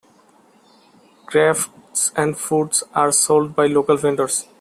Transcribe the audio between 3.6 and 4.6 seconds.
local vendors.